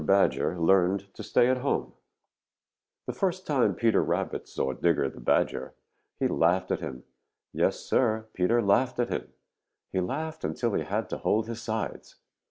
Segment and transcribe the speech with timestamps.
[0.03, 1.93] BADGER LEARNED TO STAY AT HOME
[3.05, 5.75] |THE first time Peter Rabbit saw Digger the Badger,
[6.19, 7.03] he laughed at him.
[7.53, 9.31] Yes, Sir, Peter laughed at him.
[9.91, 12.15] He laughed until he had to hold his sides.